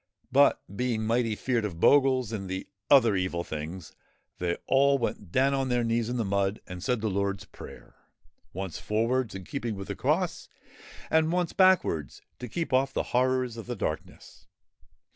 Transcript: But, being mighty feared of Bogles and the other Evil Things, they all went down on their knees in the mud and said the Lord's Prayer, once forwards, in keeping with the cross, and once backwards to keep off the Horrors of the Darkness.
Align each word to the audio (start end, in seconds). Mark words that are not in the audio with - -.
But, 0.31 0.63
being 0.75 1.03
mighty 1.05 1.35
feared 1.35 1.63
of 1.63 1.79
Bogles 1.79 2.31
and 2.31 2.49
the 2.49 2.67
other 2.89 3.15
Evil 3.15 3.43
Things, 3.43 3.93
they 4.39 4.57
all 4.65 4.97
went 4.97 5.31
down 5.31 5.53
on 5.53 5.69
their 5.69 5.83
knees 5.83 6.09
in 6.09 6.17
the 6.17 6.25
mud 6.25 6.59
and 6.65 6.81
said 6.83 7.01
the 7.01 7.07
Lord's 7.07 7.45
Prayer, 7.45 7.93
once 8.51 8.79
forwards, 8.79 9.35
in 9.35 9.43
keeping 9.43 9.75
with 9.75 9.89
the 9.89 9.95
cross, 9.95 10.49
and 11.11 11.31
once 11.31 11.53
backwards 11.53 12.23
to 12.39 12.49
keep 12.49 12.73
off 12.73 12.91
the 12.93 13.09
Horrors 13.13 13.57
of 13.57 13.67
the 13.67 13.75
Darkness. 13.75 14.47